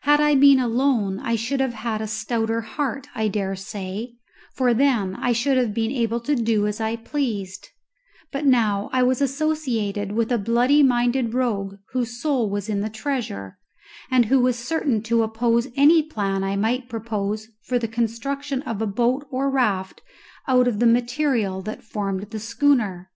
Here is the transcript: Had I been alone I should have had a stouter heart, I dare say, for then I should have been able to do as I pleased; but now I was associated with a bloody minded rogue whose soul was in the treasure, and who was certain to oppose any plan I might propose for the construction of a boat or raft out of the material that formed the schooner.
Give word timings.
Had 0.00 0.20
I 0.20 0.34
been 0.34 0.58
alone 0.58 1.20
I 1.20 1.36
should 1.36 1.60
have 1.60 1.74
had 1.74 2.02
a 2.02 2.08
stouter 2.08 2.60
heart, 2.60 3.06
I 3.14 3.28
dare 3.28 3.54
say, 3.54 4.16
for 4.52 4.74
then 4.74 5.14
I 5.14 5.30
should 5.30 5.56
have 5.56 5.72
been 5.72 5.92
able 5.92 6.18
to 6.22 6.34
do 6.34 6.66
as 6.66 6.80
I 6.80 6.96
pleased; 6.96 7.68
but 8.32 8.44
now 8.44 8.90
I 8.92 9.04
was 9.04 9.22
associated 9.22 10.10
with 10.10 10.32
a 10.32 10.38
bloody 10.38 10.82
minded 10.82 11.34
rogue 11.34 11.76
whose 11.92 12.20
soul 12.20 12.50
was 12.50 12.68
in 12.68 12.80
the 12.80 12.90
treasure, 12.90 13.60
and 14.10 14.24
who 14.24 14.40
was 14.40 14.58
certain 14.58 15.04
to 15.04 15.22
oppose 15.22 15.68
any 15.76 16.02
plan 16.02 16.42
I 16.42 16.56
might 16.56 16.88
propose 16.88 17.46
for 17.62 17.78
the 17.78 17.86
construction 17.86 18.62
of 18.62 18.82
a 18.82 18.88
boat 18.88 19.24
or 19.30 19.48
raft 19.52 20.02
out 20.48 20.66
of 20.66 20.80
the 20.80 20.86
material 20.88 21.62
that 21.62 21.84
formed 21.84 22.22
the 22.30 22.40
schooner. 22.40 23.12